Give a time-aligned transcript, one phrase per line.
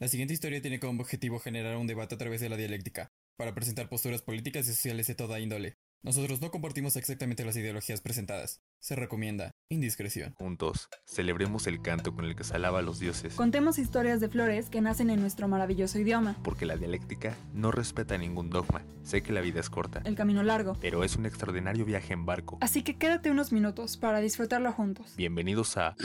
[0.00, 3.52] La siguiente historia tiene como objetivo generar un debate a través de la dialéctica, para
[3.52, 5.76] presentar posturas políticas y sociales de toda índole.
[6.04, 8.60] Nosotros no compartimos exactamente las ideologías presentadas.
[8.78, 10.34] Se recomienda indiscreción.
[10.38, 14.28] Juntos, celebremos el canto con el que se alaba a los dioses, Contemos historias de
[14.28, 16.36] flores que nacen en nuestro maravilloso idioma.
[16.44, 18.84] porque la dialéctica no respeta ningún dogma.
[19.02, 20.76] Sé que la vida es corta, El camino largo.
[20.80, 22.58] pero es un extraordinario viaje en barco.
[22.60, 25.14] Así que quédate unos minutos para disfrutarlo juntos.
[25.16, 25.96] Bienvenidos a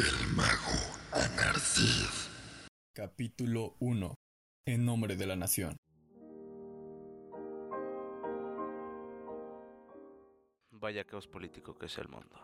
[2.96, 4.14] Capítulo 1.
[4.68, 5.78] En nombre de la nación.
[10.70, 12.38] Vaya caos político que es el mundo.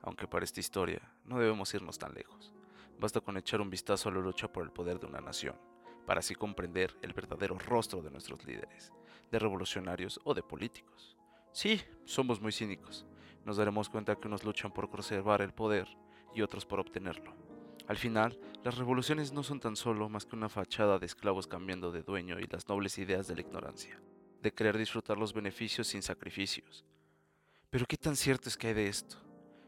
[0.00, 2.54] Aunque para esta historia no debemos irnos tan lejos.
[2.98, 5.60] Basta con echar un vistazo a la lucha por el poder de una nación,
[6.06, 8.94] para así comprender el verdadero rostro de nuestros líderes,
[9.30, 11.18] de revolucionarios o de políticos.
[11.52, 13.04] Sí, somos muy cínicos.
[13.44, 15.86] Nos daremos cuenta que unos luchan por conservar el poder
[16.34, 17.45] y otros por obtenerlo.
[17.88, 21.92] Al final, las revoluciones no son tan solo más que una fachada de esclavos cambiando
[21.92, 24.00] de dueño y las nobles ideas de la ignorancia,
[24.42, 26.84] de querer disfrutar los beneficios sin sacrificios,
[27.70, 29.16] pero ¿qué tan cierto es que hay de esto?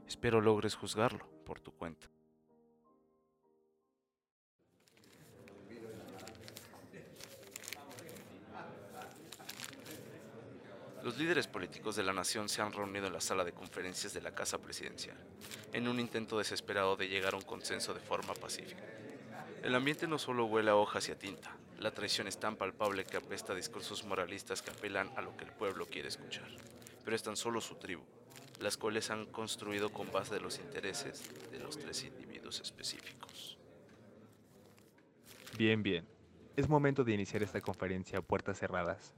[0.06, 2.08] Espero logres juzgarlo por tu cuenta.
[11.04, 14.20] Los líderes políticos de la nación se han reunido en la sala de conferencias de
[14.20, 15.16] la Casa Presidencial,
[15.72, 18.82] en un intento desesperado de llegar a un consenso de forma pacífica.
[19.62, 23.04] El ambiente no solo huele a hojas y a tinta, la traición es tan palpable
[23.04, 26.48] que apesta a discursos moralistas que apelan a lo que el pueblo quiere escuchar
[27.08, 28.02] pero es tan solo su tribu,
[28.60, 33.56] las cuales han construido con base de los intereses de los tres individuos específicos.
[35.56, 36.06] Bien, bien.
[36.54, 39.14] Es momento de iniciar esta conferencia a puertas cerradas.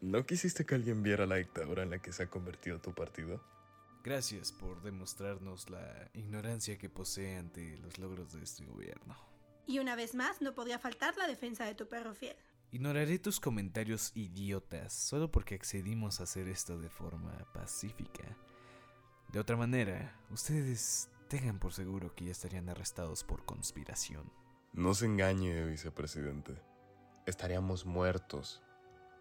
[0.00, 3.40] ¿No quisiste que alguien viera la dictadura en la que se ha convertido tu partido?
[4.04, 9.16] Gracias por demostrarnos la ignorancia que posee ante los logros de este gobierno.
[9.66, 12.36] Y una vez más, no podía faltar la defensa de tu perro fiel.
[12.70, 18.36] Ignoraré tus comentarios idiotas solo porque accedimos a hacer esto de forma pacífica.
[19.32, 24.30] De otra manera, ustedes tengan por seguro que ya estarían arrestados por conspiración.
[24.74, 26.60] No se engañe, vicepresidente.
[27.24, 28.60] Estaríamos muertos.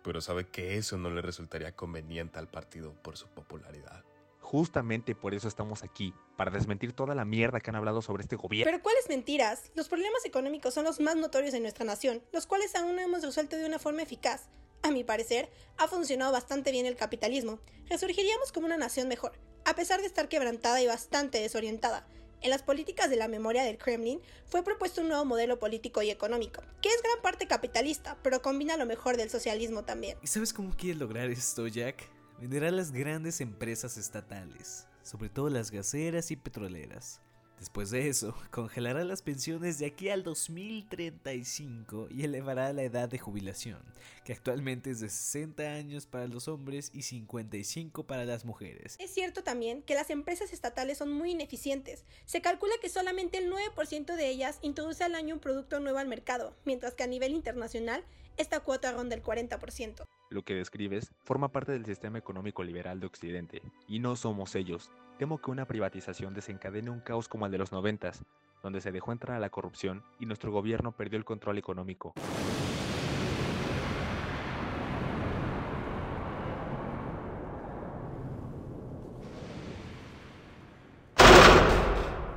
[0.03, 4.03] Pero sabe que eso no le resultaría conveniente al partido por su popularidad.
[4.53, 8.35] Justamente por eso estamos aquí, para desmentir toda la mierda que han hablado sobre este
[8.35, 8.69] gobierno.
[8.69, 9.71] Pero ¿cuáles mentiras?
[9.73, 13.23] Los problemas económicos son los más notorios en nuestra nación, los cuales aún no hemos
[13.23, 14.49] resuelto de una forma eficaz.
[14.83, 17.61] A mi parecer, ha funcionado bastante bien el capitalismo.
[17.89, 19.31] Resurgiríamos como una nación mejor,
[19.65, 22.05] a pesar de estar quebrantada y bastante desorientada.
[22.41, 26.11] En las políticas de la memoria del Kremlin fue propuesto un nuevo modelo político y
[26.11, 30.19] económico, que es gran parte capitalista, pero combina lo mejor del socialismo también.
[30.21, 32.12] ¿Y sabes cómo quieres lograr esto, Jack?
[32.43, 37.21] Venderá las grandes empresas estatales, sobre todo las gaseras y petroleras.
[37.57, 43.17] Después de eso, congelará las pensiones de aquí al 2035 y elevará la edad de
[43.17, 43.79] jubilación,
[44.25, 48.97] que actualmente es de 60 años para los hombres y 55 para las mujeres.
[48.99, 52.03] Es cierto también que las empresas estatales son muy ineficientes.
[52.25, 56.09] Se calcula que solamente el 9% de ellas introduce al año un producto nuevo al
[56.09, 58.03] mercado, mientras que a nivel internacional
[58.37, 60.05] esta cuota ronda el 40%.
[60.29, 64.91] Lo que describes forma parte del sistema económico liberal de Occidente, y no somos ellos.
[65.19, 68.23] Temo que una privatización desencadene un caos como el de los noventas,
[68.63, 72.13] donde se dejó entrar a la corrupción y nuestro gobierno perdió el control económico.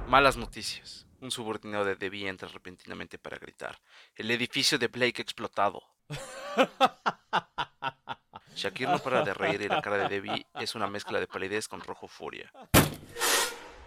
[0.09, 1.05] Malas noticias.
[1.21, 3.81] Un subordinado de Debbie entra repentinamente para gritar.
[4.15, 5.83] El edificio de Blake explotado.
[8.55, 11.67] Shakir no para de reír y la cara de Debbie es una mezcla de palidez
[11.67, 12.53] con rojo furia.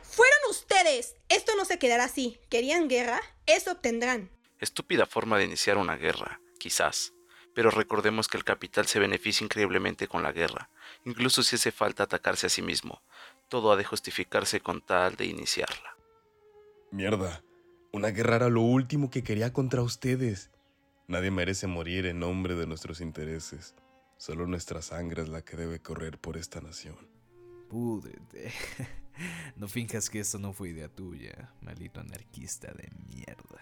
[0.03, 1.15] ¡Fueron ustedes!
[1.29, 2.37] Esto no se quedará así.
[2.49, 3.21] ¿Querían guerra?
[3.45, 4.29] Eso obtendrán.
[4.59, 7.13] Estúpida forma de iniciar una guerra, quizás.
[7.55, 10.69] Pero recordemos que el capital se beneficia increíblemente con la guerra,
[11.05, 13.01] incluso si hace falta atacarse a sí mismo.
[13.47, 15.98] Todo ha de justificarse con tal de iniciarla.
[16.91, 17.43] Mierda.
[17.91, 20.49] Una guerra era lo último que quería contra ustedes.
[21.07, 23.75] Nadie merece morir en nombre de nuestros intereses.
[24.17, 26.95] Solo nuestra sangre es la que debe correr por esta nación.
[27.69, 28.51] Púdrete.
[29.57, 33.59] No finjas que esto no fue idea tuya, maldito anarquista de mierda.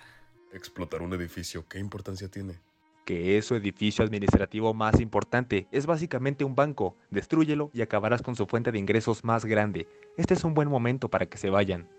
[0.53, 2.59] Explotar un edificio, ¿qué importancia tiene?
[3.07, 5.67] Que es su edificio administrativo más importante.
[5.71, 6.95] Es básicamente un banco.
[7.09, 9.87] Destrúyelo y acabarás con su fuente de ingresos más grande.
[10.15, 11.89] Este es un buen momento para que se vayan.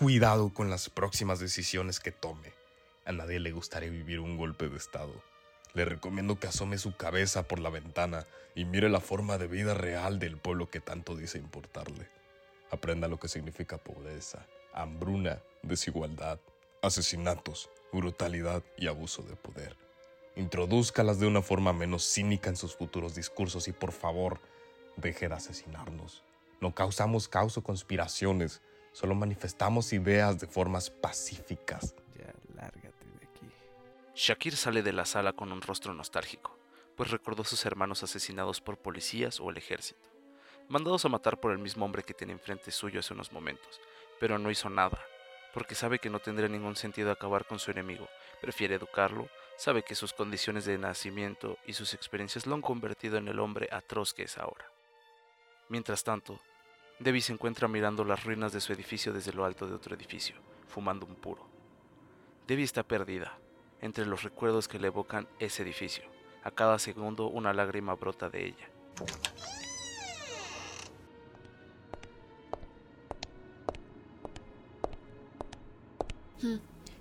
[0.00, 2.54] Cuidado con las próximas decisiones que tome.
[3.04, 5.12] A nadie le gustaría vivir un golpe de estado.
[5.74, 9.74] Le recomiendo que asome su cabeza por la ventana y mire la forma de vida
[9.74, 12.08] real del pueblo que tanto dice importarle.
[12.70, 16.40] Aprenda lo que significa pobreza, hambruna, desigualdad,
[16.80, 19.76] asesinatos, brutalidad y abuso de poder.
[20.34, 24.40] Introdúzcalas de una forma menos cínica en sus futuros discursos y por favor,
[24.96, 26.24] deje de asesinarnos.
[26.62, 28.62] No causamos caos o conspiraciones,
[28.92, 31.94] solo manifestamos ideas de formas pacíficas.
[32.18, 33.50] Ya, lárgate de aquí.
[34.14, 36.56] Shakir sale de la sala con un rostro nostálgico,
[36.96, 40.08] pues recordó a sus hermanos asesinados por policías o el ejército,
[40.68, 43.80] mandados a matar por el mismo hombre que tenía enfrente suyo hace unos momentos,
[44.18, 44.98] pero no hizo nada,
[45.54, 48.08] porque sabe que no tendría ningún sentido acabar con su enemigo,
[48.40, 53.28] prefiere educarlo, sabe que sus condiciones de nacimiento y sus experiencias lo han convertido en
[53.28, 54.66] el hombre atroz que es ahora.
[55.68, 56.40] Mientras tanto,
[57.00, 60.36] Debbie se encuentra mirando las ruinas de su edificio desde lo alto de otro edificio,
[60.68, 61.46] fumando un puro.
[62.46, 63.38] Debbie está perdida,
[63.80, 66.04] entre los recuerdos que le evocan ese edificio.
[66.44, 68.68] A cada segundo una lágrima brota de ella.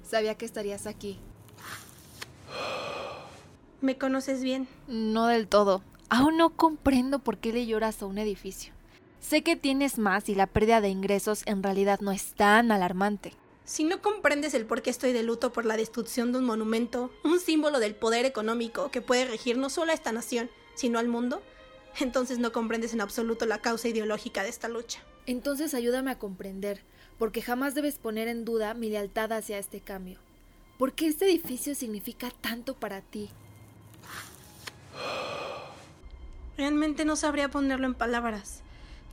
[0.04, 1.20] Sabía que estarías aquí.
[3.82, 4.66] ¿Me conoces bien?
[4.88, 5.82] No del todo.
[6.10, 8.79] Aún no comprendo por qué le lloras a un edificio.
[9.20, 13.34] Sé que tienes más y la pérdida de ingresos en realidad no es tan alarmante.
[13.66, 17.12] Si no comprendes el por qué estoy de luto por la destrucción de un monumento,
[17.24, 21.08] un símbolo del poder económico que puede regir no solo a esta nación, sino al
[21.08, 21.44] mundo,
[22.00, 25.04] entonces no comprendes en absoluto la causa ideológica de esta lucha.
[25.28, 26.82] Entonces ayúdame a comprender,
[27.20, 30.18] porque jamás debes poner en duda mi lealtad hacia este cambio.
[30.80, 33.30] ¿Por qué este edificio significa tanto para ti?
[36.58, 38.64] Realmente no sabría ponerlo en palabras.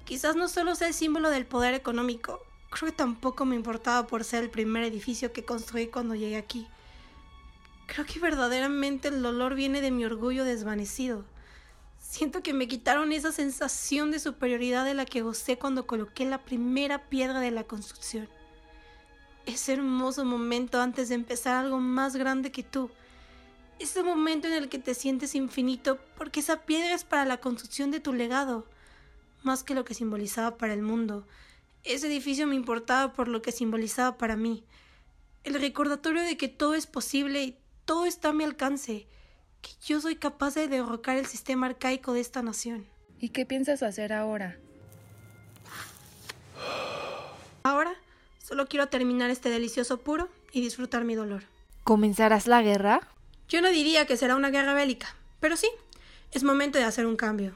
[0.06, 4.22] Quizás no solo sea el símbolo del poder económico, creo que tampoco me importaba por
[4.22, 6.68] ser el primer edificio que construí cuando llegué aquí.
[7.86, 11.24] Creo que verdaderamente el dolor viene de mi orgullo desvanecido.
[11.98, 16.44] Siento que me quitaron esa sensación de superioridad de la que gocé cuando coloqué la
[16.44, 18.28] primera piedra de la construcción.
[19.44, 22.92] Ese hermoso momento antes de empezar algo más grande que tú.
[23.80, 27.90] Ese momento en el que te sientes infinito porque esa piedra es para la construcción
[27.90, 28.66] de tu legado,
[29.46, 31.26] más que lo que simbolizaba para el mundo.
[31.84, 34.64] Ese edificio me importaba por lo que simbolizaba para mí.
[35.44, 39.06] El recordatorio de que todo es posible y todo está a mi alcance,
[39.62, 42.84] que yo soy capaz de derrocar el sistema arcaico de esta nación.
[43.20, 44.58] ¿Y qué piensas hacer ahora?
[47.62, 47.94] Ahora
[48.42, 51.44] solo quiero terminar este delicioso puro y disfrutar mi dolor.
[51.84, 53.00] ¿Comenzarás la guerra?
[53.48, 55.68] Yo no diría que será una guerra bélica, pero sí,
[56.32, 57.54] es momento de hacer un cambio.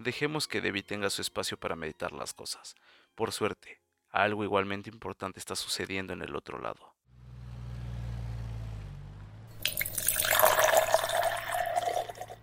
[0.00, 2.74] Dejemos que Debbie tenga su espacio para meditar las cosas.
[3.14, 6.94] Por suerte, algo igualmente importante está sucediendo en el otro lado.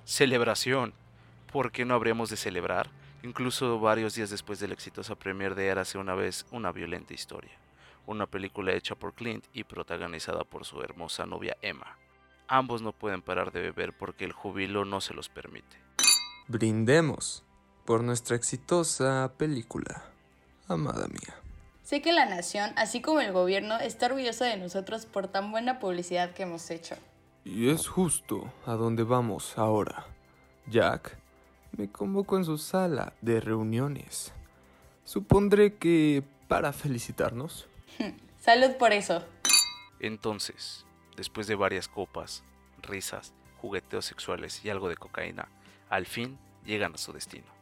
[0.06, 0.94] Celebración.
[1.52, 2.92] ¿Por qué no habríamos de celebrar?
[3.24, 7.58] Incluso varios días después de la exitosa premier de Érase una vez una violenta historia.
[8.06, 11.98] Una película hecha por Clint y protagonizada por su hermosa novia Emma.
[12.48, 15.82] Ambos no pueden parar de beber porque el jubilo no se los permite.
[16.48, 17.44] Brindemos
[17.88, 20.04] por nuestra exitosa película,
[20.68, 21.36] amada mía.
[21.84, 25.80] Sé que la nación, así como el gobierno, está orgulloso de nosotros por tan buena
[25.80, 26.98] publicidad que hemos hecho.
[27.46, 30.06] Y es justo a donde vamos ahora.
[30.70, 31.18] Jack
[31.78, 34.34] me convocó en su sala de reuniones.
[35.06, 37.70] Supondré que para felicitarnos.
[38.38, 39.24] Salud por eso.
[40.02, 42.44] Entonces, después de varias copas,
[42.82, 45.48] risas, jugueteos sexuales y algo de cocaína,
[45.90, 47.57] al fin llegan a su destino.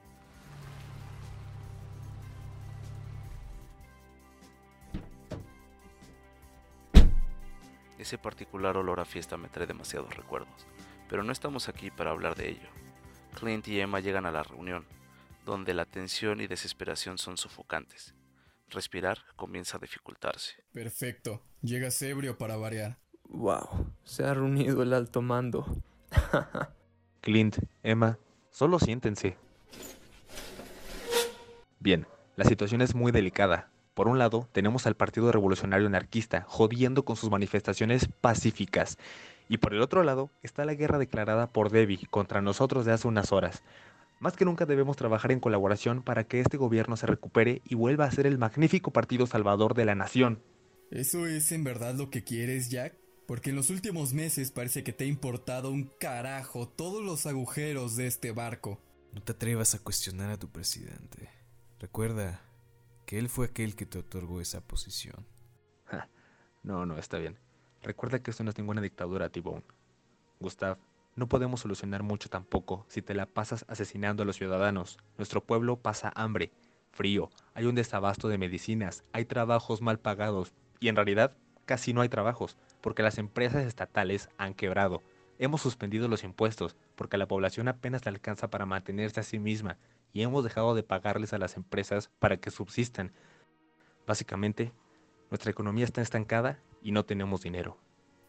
[8.06, 10.68] Ese particular olor a fiesta me trae demasiados recuerdos,
[11.10, 12.70] pero no estamos aquí para hablar de ello.
[13.34, 14.86] Clint y Emma llegan a la reunión,
[15.44, 18.14] donde la tensión y desesperación son sofocantes.
[18.70, 20.54] Respirar comienza a dificultarse.
[20.72, 21.42] Perfecto.
[21.64, 23.00] Llegas ebrio para variar.
[23.24, 25.66] Wow, se ha reunido el alto mando.
[27.22, 28.20] Clint, Emma,
[28.52, 29.36] solo siéntense.
[31.80, 33.72] Bien, la situación es muy delicada.
[33.96, 38.98] Por un lado, tenemos al Partido Revolucionario Anarquista jodiendo con sus manifestaciones pacíficas.
[39.48, 43.08] Y por el otro lado, está la guerra declarada por Debbie contra nosotros de hace
[43.08, 43.64] unas horas.
[44.20, 48.04] Más que nunca debemos trabajar en colaboración para que este gobierno se recupere y vuelva
[48.04, 50.44] a ser el magnífico partido salvador de la nación.
[50.92, 52.98] ¿Eso es en verdad lo que quieres, Jack?
[53.26, 57.96] Porque en los últimos meses parece que te ha importado un carajo todos los agujeros
[57.96, 58.82] de este barco.
[59.14, 61.30] No te atrevas a cuestionar a tu presidente.
[61.80, 62.45] Recuerda
[63.06, 65.26] que él fue aquel que te otorgó esa posición.
[66.64, 67.38] No, no, está bien.
[67.84, 69.64] Recuerda que esto no es ninguna dictadura, T-Bone.
[70.40, 70.80] Gustav,
[71.16, 74.98] no podemos solucionar mucho tampoco si te la pasas asesinando a los ciudadanos.
[75.18, 76.52] Nuestro pueblo pasa hambre,
[76.92, 82.02] frío, hay un desabasto de medicinas, hay trabajos mal pagados y en realidad casi no
[82.02, 85.04] hay trabajos porque las empresas estatales han quebrado.
[85.38, 89.78] Hemos suspendido los impuestos porque la población apenas le alcanza para mantenerse a sí misma
[90.16, 93.12] y hemos dejado de pagarles a las empresas para que subsistan.
[94.08, 94.72] Básicamente,
[95.30, 97.78] nuestra economía está estancada y no tenemos dinero.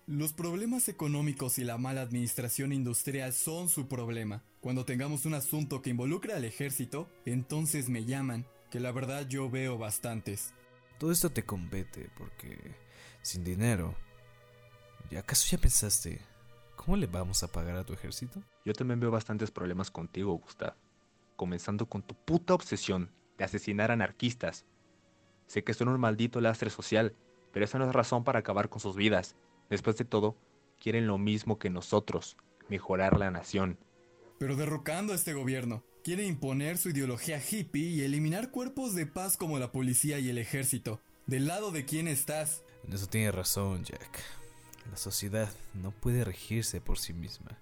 [0.09, 4.43] Los problemas económicos y la mala administración industrial son su problema.
[4.61, 9.49] Cuando tengamos un asunto que involucre al ejército, entonces me llaman, que la verdad yo
[9.49, 10.55] veo bastantes.
[10.99, 12.75] Todo esto te compete porque
[13.23, 13.95] sin dinero...
[15.09, 16.21] ¿Y acaso ya pensaste
[16.75, 18.43] cómo le vamos a pagar a tu ejército?
[18.64, 20.75] Yo también veo bastantes problemas contigo, Gustav.
[21.37, 24.64] Comenzando con tu puta obsesión de asesinar anarquistas.
[25.47, 27.14] Sé que son un maldito lastre social,
[27.52, 29.37] pero eso no es razón para acabar con sus vidas.
[29.71, 30.37] Después de todo,
[30.81, 32.37] quieren lo mismo que nosotros,
[32.69, 33.78] mejorar la nación.
[34.38, 39.37] Pero derrocando a este gobierno, quiere imponer su ideología hippie y eliminar cuerpos de paz
[39.37, 41.00] como la policía y el ejército.
[41.26, 42.62] ¿Del lado de quién estás?
[42.87, 44.23] En eso tienes razón, Jack.
[44.90, 47.59] La sociedad no puede regirse por sí misma.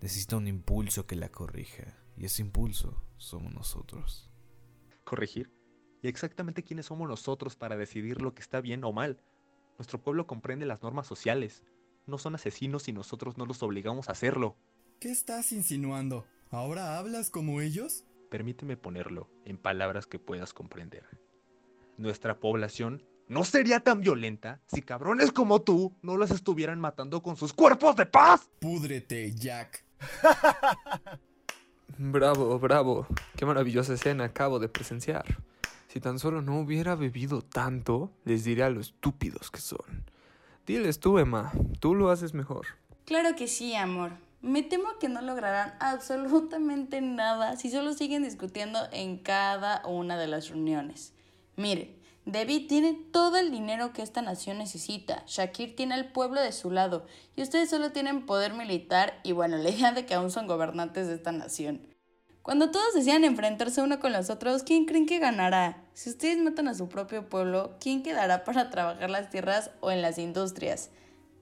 [0.00, 1.96] Necesita un impulso que la corrija.
[2.16, 4.30] Y ese impulso somos nosotros.
[5.04, 5.52] ¿Corregir?
[6.02, 9.20] ¿Y exactamente quiénes somos nosotros para decidir lo que está bien o mal?
[9.78, 11.64] Nuestro pueblo comprende las normas sociales.
[12.06, 14.56] No son asesinos y nosotros no los obligamos a hacerlo.
[15.00, 16.26] ¿Qué estás insinuando?
[16.50, 18.04] ¿Ahora hablas como ellos?
[18.30, 21.04] Permíteme ponerlo en palabras que puedas comprender.
[21.96, 27.36] Nuestra población no sería tan violenta si cabrones como tú no las estuvieran matando con
[27.36, 28.48] sus cuerpos de paz.
[28.60, 29.87] Púdrete, Jack.
[31.98, 33.06] bravo, bravo.
[33.36, 35.24] Qué maravillosa escena acabo de presenciar.
[35.88, 40.04] Si tan solo no hubiera bebido tanto, les diré a lo estúpidos que son.
[40.66, 42.66] Diles tú, Emma, tú lo haces mejor.
[43.06, 44.12] Claro que sí, amor.
[44.42, 50.26] Me temo que no lograrán absolutamente nada si solo siguen discutiendo en cada una de
[50.26, 51.14] las reuniones.
[51.56, 51.97] Mire,
[52.30, 56.70] David tiene todo el dinero que esta nación necesita, Shakir tiene al pueblo de su
[56.70, 60.46] lado y ustedes solo tienen poder militar y bueno, la idea de que aún son
[60.46, 61.86] gobernantes de esta nación.
[62.42, 65.88] Cuando todos decían enfrentarse uno con los otros, ¿quién creen que ganará?
[65.94, 70.02] Si ustedes matan a su propio pueblo, ¿quién quedará para trabajar las tierras o en
[70.02, 70.90] las industrias?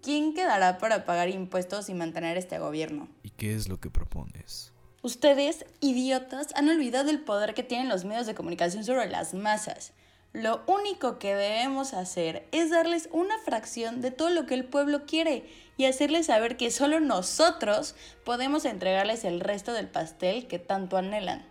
[0.03, 3.09] ¿Quién quedará para pagar impuestos y mantener este gobierno?
[3.25, 4.73] ¿Y qué es lo que propones?
[5.03, 9.93] Ustedes, idiotas, han olvidado el poder que tienen los medios de comunicación sobre las masas.
[10.33, 15.07] Lo único que debemos hacer es darles una fracción de todo lo que el pueblo
[15.07, 20.97] quiere y hacerles saber que solo nosotros podemos entregarles el resto del pastel que tanto
[20.97, 21.47] anhelan.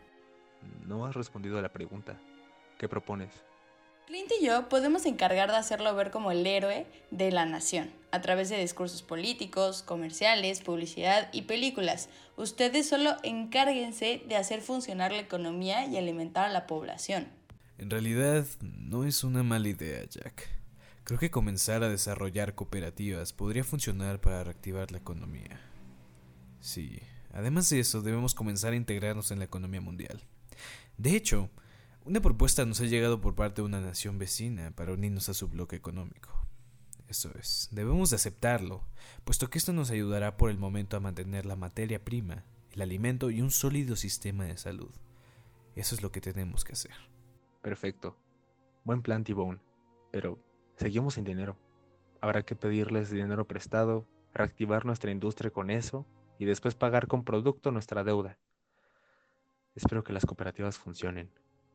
[0.86, 2.20] No has respondido a la pregunta.
[2.77, 3.29] ¿Qué propones?
[4.05, 8.22] Clint y yo podemos encargar de hacerlo ver como el héroe de la nación, a
[8.22, 12.10] través de discursos políticos, comerciales, publicidad y películas.
[12.38, 17.27] Ustedes solo encárguense de hacer funcionar la economía y alimentar a la población.
[17.77, 20.50] En realidad, no es una mala idea, Jack.
[21.03, 25.60] Creo que comenzar a desarrollar cooperativas podría funcionar para reactivar la economía.
[26.62, 27.00] Sí,
[27.34, 30.24] además de eso, debemos comenzar a integrarnos en la economía mundial.
[30.98, 31.50] De hecho,
[32.05, 35.48] una propuesta nos ha llegado por parte de una nación vecina para unirnos a su
[35.50, 36.48] bloque económico.
[37.10, 38.84] Eso es, debemos de aceptarlo,
[39.25, 43.29] puesto que esto nos ayudará por el momento a mantener la materia prima, el alimento
[43.29, 44.91] y un sólido sistema de salud.
[45.75, 47.14] Eso es lo que tenemos que hacer.
[47.65, 48.15] Perfecto.
[48.84, 49.60] Buen plan, T-Bone.
[50.12, 50.38] Pero
[50.75, 51.57] seguimos sin dinero.
[52.22, 54.05] Habrá que pedirles dinero prestado,
[54.36, 56.05] reactivar nuestra industria con eso
[56.38, 58.38] y después pagar con producto nuestra deuda.
[59.74, 61.31] Espero que las cooperativas funcionen.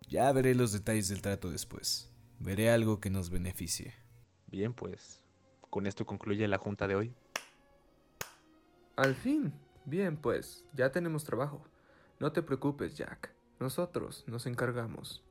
[0.08, 2.12] Ya veré los detalles del trato después.
[2.38, 3.92] Veré algo que nos beneficie.
[4.46, 5.24] Bien, pues,
[5.70, 7.14] con esto concluye la junta de hoy.
[8.94, 9.52] Al fin.
[9.86, 11.64] Bien, pues, ya tenemos trabajo.
[12.20, 13.34] No te preocupes, Jack.
[13.58, 15.24] Nosotros nos encargamos.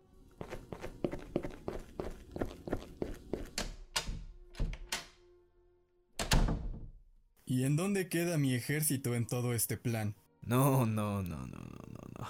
[7.60, 10.16] ¿Y en dónde queda mi ejército en todo este plan?
[10.42, 12.28] No, no, no, no, no, no, no.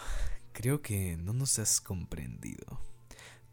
[0.53, 2.81] Creo que no nos has comprendido.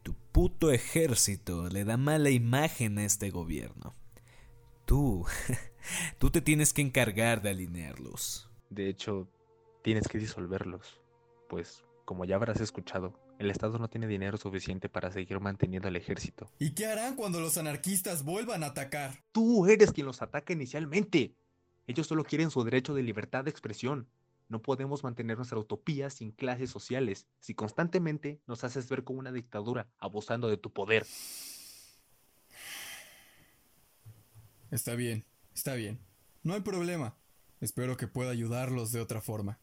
[0.03, 3.95] Tu puto ejército le da mala imagen a este gobierno.
[4.87, 5.27] Tú,
[6.19, 8.49] tú te tienes que encargar de alinearlos.
[8.71, 9.29] De hecho,
[9.83, 11.03] tienes que disolverlos.
[11.47, 15.97] Pues, como ya habrás escuchado, el Estado no tiene dinero suficiente para seguir manteniendo al
[15.97, 16.51] ejército.
[16.59, 19.23] ¿Y qué harán cuando los anarquistas vuelvan a atacar?
[19.33, 21.35] Tú eres quien los ataca inicialmente.
[21.87, 24.09] Ellos solo quieren su derecho de libertad de expresión.
[24.49, 29.33] No podemos mantener nuestra utopía sin clases sociales si constantemente nos haces ver como una
[29.33, 31.07] dictadura, abusando de tu poder.
[34.71, 35.25] Está bien.
[35.57, 35.99] Está bien,
[36.43, 37.17] no hay problema.
[37.63, 39.59] Espero que pueda ayudarlos de otra forma.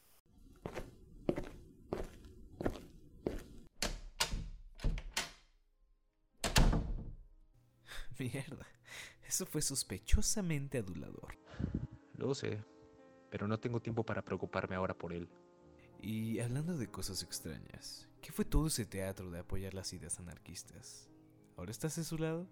[8.18, 8.66] Mierda,
[9.28, 11.38] eso fue sospechosamente adulador.
[12.24, 12.64] Lo sé,
[13.30, 15.28] pero no tengo tiempo para preocuparme ahora por él.
[16.02, 21.10] Y hablando de cosas extrañas, ¿qué fue todo ese teatro de apoyar las ideas anarquistas?
[21.58, 22.48] ¿Ahora estás de su lado?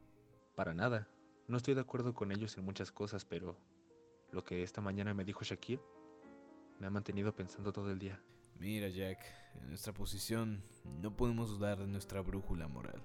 [0.55, 1.07] Para nada.
[1.47, 3.57] No estoy de acuerdo con ellos en muchas cosas, pero
[4.33, 5.79] lo que esta mañana me dijo Shakir
[6.77, 8.21] me ha mantenido pensando todo el día.
[8.59, 9.19] Mira, Jack,
[9.55, 10.65] en nuestra posición
[11.01, 13.01] no podemos dudar de nuestra brújula moral.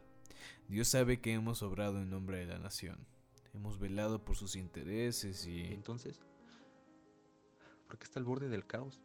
[0.67, 3.07] Dios sabe que hemos obrado en nombre de la nación.
[3.55, 5.63] Hemos velado por sus intereses y...
[5.67, 6.26] Entonces,
[7.87, 9.01] ¿por qué está al borde del caos?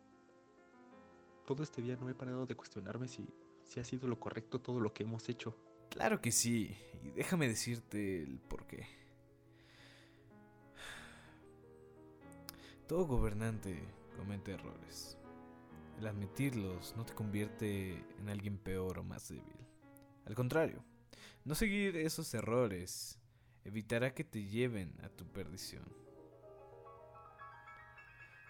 [1.46, 3.28] Todo este día no he parado de cuestionarme si,
[3.66, 5.56] si ha sido lo correcto todo lo que hemos hecho.
[5.90, 8.88] Claro que sí, y déjame decirte el por qué.
[12.88, 13.82] Todo gobernante
[14.18, 15.18] comete errores.
[16.00, 19.46] El admitirlos no te convierte en alguien peor o más débil.
[20.26, 20.84] Al contrario,
[21.44, 23.18] no seguir esos errores
[23.64, 25.86] evitará que te lleven a tu perdición.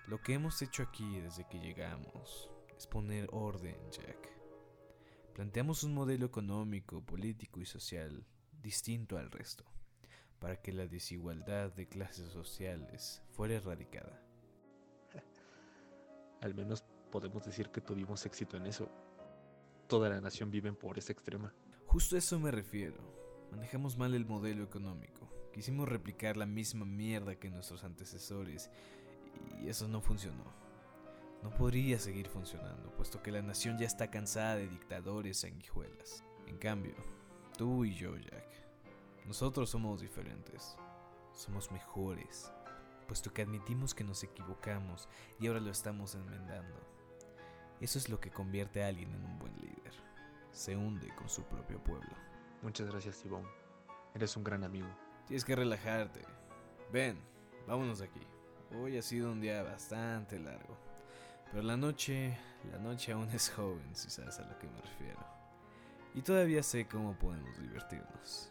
[0.08, 4.30] Lo que hemos hecho aquí desde que llegamos es poner orden, Jack.
[5.34, 8.26] Planteamos un modelo económico, político y social
[8.62, 9.64] distinto al resto,
[10.40, 14.22] para que la desigualdad de clases sociales fuera erradicada.
[16.42, 18.90] Al menos podemos decir que tuvimos éxito en eso.
[19.88, 21.54] Toda la nación vive en pobreza extrema.
[21.86, 22.98] Justo a eso me refiero.
[23.52, 25.30] Manejamos mal el modelo económico.
[25.54, 28.72] Quisimos replicar la misma mierda que nuestros antecesores
[29.62, 30.44] y eso no funcionó.
[31.44, 36.24] No podría seguir funcionando, puesto que la nación ya está cansada de dictadores sanguijuelas.
[36.48, 36.94] En cambio,
[37.58, 38.46] tú y yo, Jack,
[39.26, 40.78] nosotros somos diferentes.
[41.34, 42.52] Somos mejores,
[43.08, 45.08] puesto que admitimos que nos equivocamos
[45.40, 46.76] y ahora lo estamos enmendando.
[47.80, 49.94] Eso es lo que convierte a alguien en un buen líder.
[50.52, 52.16] Se hunde con su propio pueblo.
[52.62, 53.48] Muchas gracias, Tibón.
[54.14, 54.90] Eres un gran amigo.
[55.26, 56.22] Tienes que relajarte.
[56.92, 57.18] Ven,
[57.66, 58.22] vámonos aquí.
[58.80, 60.78] Hoy ha sido un día bastante largo.
[61.52, 62.38] Pero la noche,
[62.72, 65.20] la noche aún es joven, si sabes a lo que me refiero.
[66.16, 68.50] Y todavía sé cómo podemos divertirnos.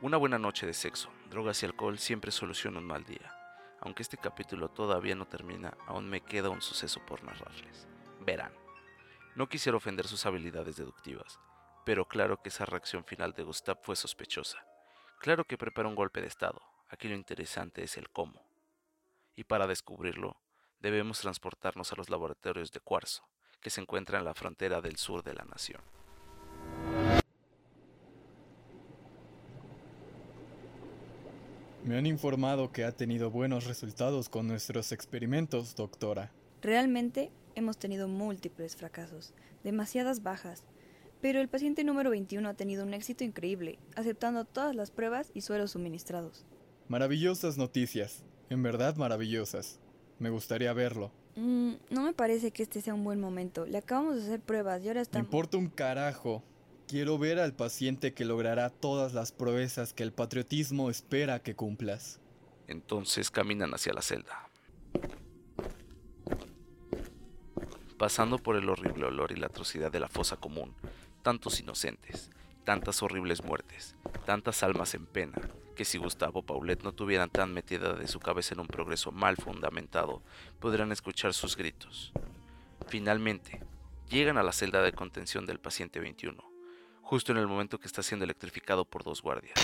[0.00, 3.32] Una buena noche de sexo, drogas y alcohol siempre solucionan un mal día.
[3.80, 7.86] Aunque este capítulo todavía no termina, aún me queda un suceso por narrarles.
[8.20, 8.52] Verán.
[9.36, 11.38] No quisiera ofender sus habilidades deductivas,
[11.84, 14.58] pero claro que esa reacción final de Gustav fue sospechosa.
[15.20, 18.51] Claro que prepara un golpe de estado, aquí lo interesante es el cómo.
[19.36, 20.36] Y para descubrirlo,
[20.80, 23.22] debemos transportarnos a los laboratorios de cuarzo,
[23.60, 25.80] que se encuentran en la frontera del sur de la nación.
[31.84, 36.30] Me han informado que ha tenido buenos resultados con nuestros experimentos, doctora.
[36.60, 40.62] Realmente hemos tenido múltiples fracasos, demasiadas bajas,
[41.20, 45.40] pero el paciente número 21 ha tenido un éxito increíble, aceptando todas las pruebas y
[45.40, 46.44] suelos suministrados.
[46.88, 49.78] Maravillosas noticias, en verdad maravillosas.
[50.18, 51.10] Me gustaría verlo.
[51.36, 53.66] Mm, no me parece que este sea un buen momento.
[53.66, 55.26] Le acabamos de hacer pruebas y ahora Me estamos...
[55.26, 56.42] importa un carajo.
[56.86, 62.20] Quiero ver al paciente que logrará todas las proezas que el patriotismo espera que cumplas.
[62.68, 64.48] Entonces caminan hacia la celda.
[67.98, 70.74] Pasando por el horrible olor y la atrocidad de la fosa común,
[71.22, 72.30] tantos inocentes,
[72.64, 75.40] tantas horribles muertes, tantas almas en pena,
[75.84, 80.22] si Gustavo Paulet no tuvieran tan metida de su cabeza en un progreso mal fundamentado,
[80.60, 82.12] podrían escuchar sus gritos.
[82.88, 83.62] Finalmente,
[84.08, 86.42] llegan a la celda de contención del paciente 21,
[87.02, 89.54] justo en el momento que está siendo electrificado por dos guardias.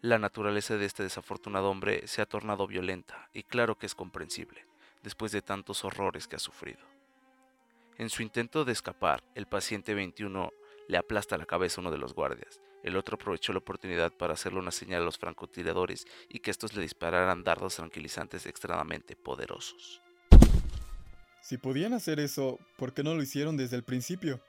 [0.00, 4.66] La naturaleza de este desafortunado hombre se ha tornado violenta y claro que es comprensible,
[5.02, 6.80] después de tantos horrores que ha sufrido.
[7.98, 10.50] En su intento de escapar, el paciente 21
[10.88, 12.60] le aplasta la cabeza a uno de los guardias.
[12.82, 16.74] El otro aprovechó la oportunidad para hacerle una señal a los francotiradores y que estos
[16.74, 20.02] le dispararan dardos tranquilizantes extremadamente poderosos.
[21.42, 24.40] Si podían hacer eso, ¿por qué no lo hicieron desde el principio?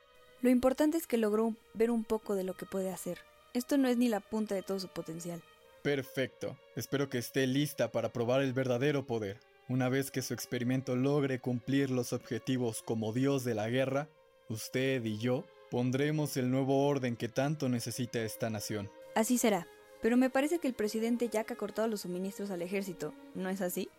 [0.41, 3.19] Lo importante es que logró ver un poco de lo que puede hacer.
[3.53, 5.41] Esto no es ni la punta de todo su potencial.
[5.83, 6.57] Perfecto.
[6.75, 9.39] Espero que esté lista para probar el verdadero poder.
[9.69, 14.09] Una vez que su experimento logre cumplir los objetivos como dios de la guerra,
[14.49, 18.91] usted y yo pondremos el nuevo orden que tanto necesita esta nación.
[19.15, 19.67] Así será.
[20.03, 23.11] Pero me parece que el presidente Jack ha cortado los suministros al ejército.
[23.33, 23.89] ¿No es así?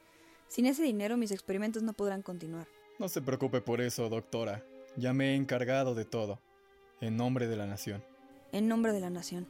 [0.47, 2.69] Sin ese dinero mis experimentos no podrán continuar.
[3.01, 4.65] No se preocupe por eso, doctora.
[4.95, 6.39] Ya me he encargado de todo.
[7.01, 8.05] En nombre de la nación.
[8.53, 9.49] En nombre de la nación.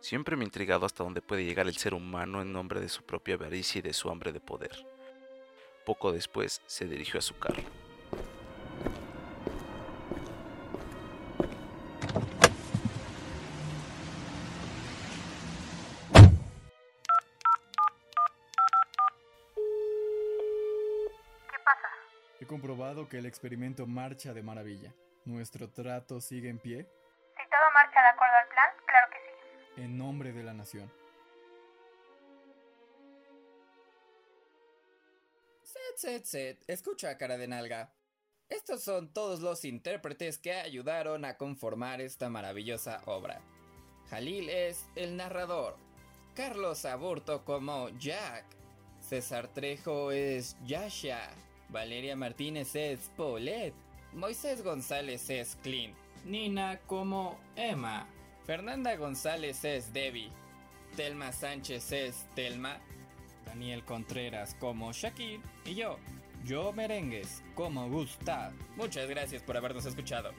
[0.00, 3.04] Siempre me ha intrigado hasta dónde puede llegar el ser humano en nombre de su
[3.04, 4.84] propia avaricia y de su hambre de poder.
[5.86, 7.62] Poco después se dirigió a su carro.
[23.08, 24.94] Que el experimento marcha de maravilla.
[25.24, 26.86] ¿Nuestro trato sigue en pie?
[27.36, 29.18] Si todo marcha de acuerdo al plan, claro que
[29.76, 29.82] sí.
[29.82, 30.92] En nombre de la nación.
[35.62, 36.64] Set, set, set.
[36.66, 37.92] Escucha, cara de nalga.
[38.48, 43.42] Estos son todos los intérpretes que ayudaron a conformar esta maravillosa obra.
[44.08, 45.76] Jalil es el narrador.
[46.34, 48.44] Carlos Aburto como Jack.
[49.00, 51.47] César Trejo es Yasha.
[51.68, 53.74] Valeria Martínez es Paulette.
[54.14, 55.94] Moisés González es Clint.
[56.24, 58.06] Nina como Emma.
[58.44, 60.30] Fernanda González es Debbie.
[60.96, 62.78] Telma Sánchez es Telma.
[63.44, 65.40] Daniel Contreras como Shakir.
[65.64, 65.98] Y yo,
[66.44, 68.52] yo Merengues como Gustav.
[68.76, 70.30] Muchas gracias por habernos escuchado.